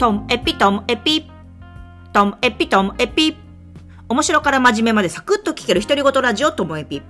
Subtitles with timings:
[0.00, 1.30] トムエピトムエピ。
[2.14, 3.36] トムエピトムエピ。
[4.08, 7.02] 面白から真面目までサクッと聞ける独り言ラジオトムエピ。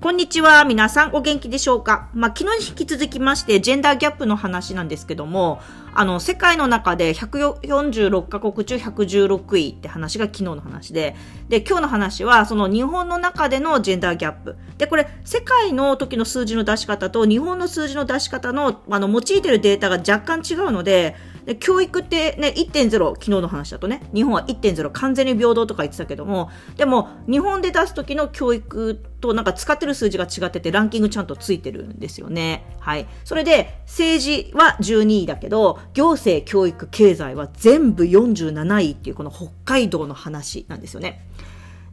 [0.00, 0.64] こんにちは。
[0.64, 2.10] 皆さんお元気でしょうか？
[2.14, 5.60] まあ、昨日に引き続きまして、ジェンダーギャップの話なんですけども、
[5.94, 11.14] あの、世界の中で146カ国中116位って話が昨日の話で、
[11.48, 14.56] で、今日の話は、その日本の中でのジェンダーギャップ。
[14.78, 21.14] で、これ、世界の時の数字の出し方と日本の数字の出し方の、あの、用いてるデータが若干違うので、
[21.46, 32.66] で教育ってね、1.0、昨日の話だとね、日本は1.0完全に平等とか言ってたけども、でも、日本で出す時の教育となんか使ってる数字が違ってて、ランキングちゃんとついてるんですよね。
[32.80, 33.06] はい。
[33.24, 41.28] それで、政治は12位だけど、行政、教育、経済は全部47位っていうこの北海道の話なんですよね。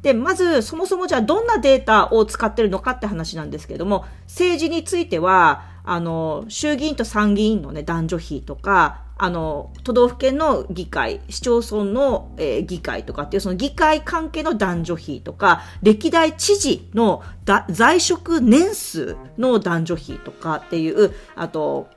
[0.01, 17.23] で、まず、そもそもじゃあどんなデータを使ってるのかって話なんですけれども、政治については、あの、衆議院と参議院のね、男女比とか、あの、都道府県の議会、市町村の、えー、議会とかっていう、その議会関係の男女比とか、歴代知事の
[17.69, 21.87] 在職年数の男女比とかっていう、あと、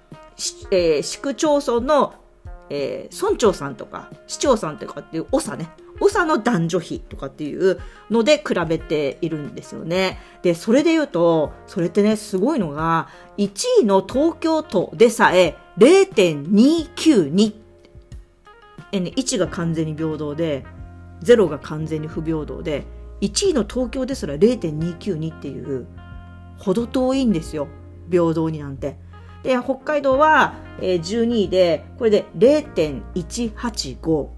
[0.70, 2.14] えー、市区町村の、
[2.68, 5.70] えー、村長さんとか、市長さんとかっていう、長ね。
[5.98, 7.80] 長の男女比とかっていう
[8.10, 10.20] ので比べているんですよね。
[10.42, 13.08] で、それで言うと、それってね、すごいのが、
[13.38, 17.54] 1位の東京都でさえ、0.292
[18.92, 20.64] え、ね、1が完全に平等で
[21.22, 22.84] 0が完全に不平等で
[23.20, 25.86] 1位の東京ですら0.292っていう
[26.58, 27.68] ほど遠いんですよ
[28.10, 28.96] 平等になんて。
[29.42, 34.30] で北海道は、えー、12位でこれで0.185、は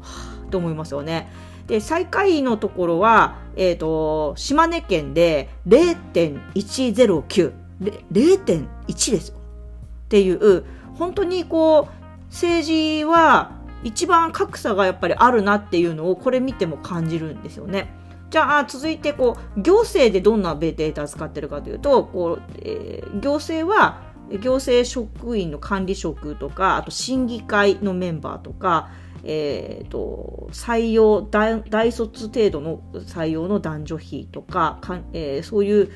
[0.00, 1.30] あ、と思いますよね。
[1.68, 7.52] で最下位のところは、えーと、島根県で0.109
[8.12, 9.39] 0.1ですよ。
[10.10, 13.52] っていう、本当にこう、政治は
[13.84, 17.94] 一番格差がやっぱりあるなっていうのをこれ見ても感じるんですよね。
[18.30, 24.02] じゃあ続いてこう行政でどんなデータ使ってるかというとこう、えー、行政は
[24.40, 28.90] 行政職員の管理職とかあと審議会のメンバーとか、
[29.24, 35.90] えーと、採用大卒程度の採用の男女比とかか、えー、そういう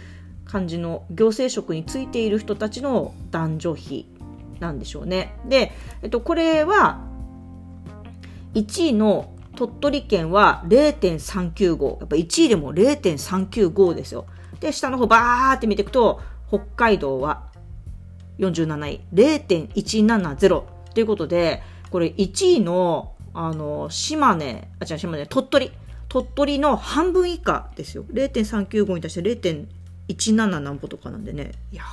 [0.44, 4.08] 感じの行政職についている人たちの男女比
[4.60, 5.36] なんでしょうね。
[5.48, 5.72] で、
[6.02, 7.00] えっと、これは
[8.54, 11.98] 1位の鳥取県は0.395。
[12.00, 14.26] やっぱ1位でも0.395ですよ。
[14.60, 17.44] で、下の方バーって見ていくと、北海道は
[18.38, 20.62] 47位、0.170
[20.94, 25.72] ということで、これ1位の、あの、島根、あ、違う、島根、鳥取。
[26.08, 28.04] 鳥取の半分以下ですよ。
[28.12, 29.66] 0.395に対して0.1
[30.08, 31.84] 17何歩とかなんでねいや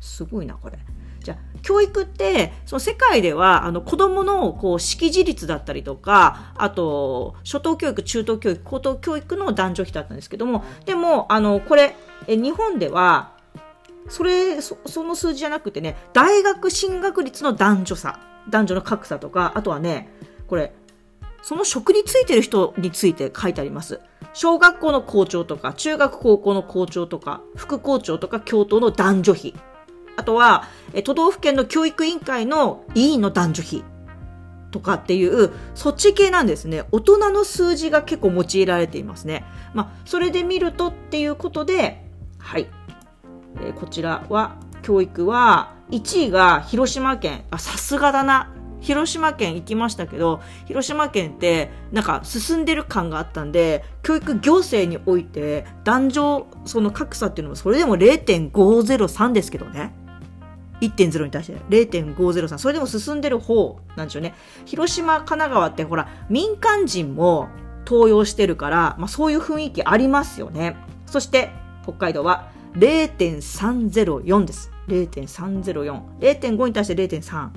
[0.00, 0.78] すごいなこれ。
[1.22, 11.96] じゃあ教育ってその世界ではあの子どものこう識字率だったりとかあと初等教育中等教育高等教育の男女比だったんですけどもでもあのこれ
[12.28, 13.32] え日本では
[14.08, 20.08] それその数字じゃなくてね大学進学率の男女差男女の格差とかあとはね
[20.46, 20.72] これ
[21.46, 24.00] その職についてる人について書いてあります。
[24.32, 29.54] 小学校の校長とか、中学高校の校長とか、副校長とか、教頭の男女比。
[30.16, 30.64] あとは、
[31.04, 33.84] 都道府県の教育委員会の委員の男女比。
[34.72, 36.82] とかっていう、そっち系なんですね。
[36.90, 39.44] 大人の数字が結構用いられていますね。
[39.72, 42.66] まあ、それで見るとっていうことで、はい。
[43.60, 47.44] えー、こちらは、教育は、1位が広島県。
[47.52, 48.50] あ、さすがだな。
[48.80, 59.94] 広島県行きましたけど、広島県ってなんか進んでる感があったんで、教育行政において男女その格差っていうのもそれでも0.503ですけどね。
[60.80, 62.58] 1.0に対して0.503。
[62.58, 64.34] それでも進んでる方なんですよね。
[64.66, 67.48] 広島、神奈川ってほら、民間人も
[67.86, 70.76] 登用してるから、まあそういう雰囲気ありますよね。
[71.06, 71.50] そして、
[71.82, 74.70] 北海道は0.304です。
[74.88, 76.00] 0.304。
[76.20, 77.48] 0.5に対して0.3。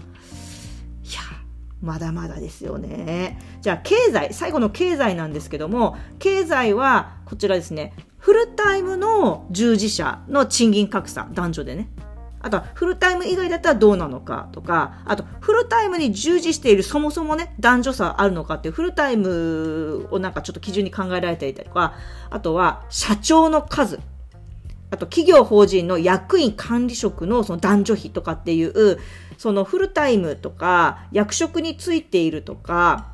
[1.82, 3.40] まだまだですよね。
[3.62, 11.90] じゃあ経済、最後の経済なんですけども、経済はこちらですね、フルタイムの従事者の賃金格差、男女でね。
[12.42, 21.94] あとはフルタイム以外だったらどうなのかとか、あとフルタイムに従事しているそもそもね、男女差あるのかっていうフルタイムをなんかちょっと基準に考えられていたりとか、
[22.30, 24.00] あとは社長の数。
[24.92, 29.00] あと企業法人の役員管理職のその男女比とかっていう、
[29.38, 33.12] そのフルタイムとか役職についているとか、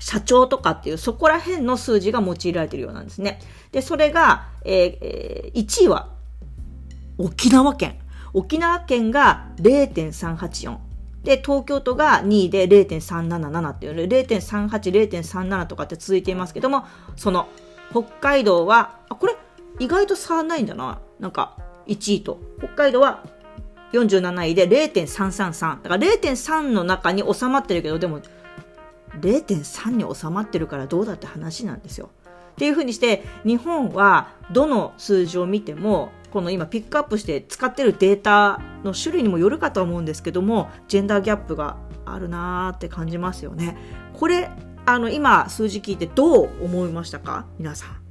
[0.00, 3.40] 社長とかっていうそこら辺の数字が用いられているようなんですね。
[3.70, 6.08] で、それが、えー、1位は
[7.18, 7.98] 沖縄県。
[8.34, 10.78] 沖縄県が0.384。
[11.22, 16.84] で、東京都が2位で0.377っていうので、0.38、0.37とかって続いていますけども、
[17.16, 17.46] その、
[17.90, 19.36] 北海道は、あ、これ、
[19.78, 21.00] 意外と差ないんだな。
[21.18, 22.40] なんか、1位と。
[22.58, 23.24] 北海道は
[23.92, 25.82] 47位で0.333。
[25.82, 28.20] だから0.3の中に収まってるけど、でも、
[29.20, 32.10] 0.3に収まってるからどうだって話なんですよ。
[32.52, 41.76] っていうふうにして、日本はどの数字を見ても、この今ピックアップして使ってるデータの種類にもよるかと思うんですけども、ジェンダーギャップが
[42.06, 43.76] あるなーって感じますよね。
[44.14, 44.50] これ、
[44.86, 47.46] あの、今数字聞いてどう思いましたか？
[47.58, 48.01] 皆さん。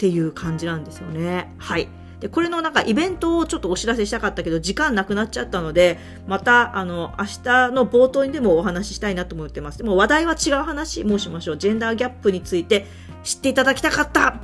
[0.00, 1.52] っていう感じなんですよね。
[1.58, 1.86] はい。
[2.20, 9.78] で、これのなんかイベントをちょっとお知らせしたかったけど、時間なくなっちゃったので、また、あの、明日の冒頭にでもお話ししたいなと思ってます。
[9.78, 11.58] でも話題は違う話もしましょう。
[11.58, 12.86] ジェンダーギャップについて
[13.24, 14.34] 知っていただきたかったっ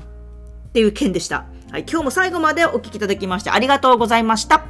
[0.74, 1.46] ていう件でした。
[1.70, 4.66] はい、今日も最後までお聞きいただきましてありがとうございました。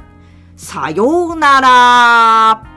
[0.55, 2.76] さようなら。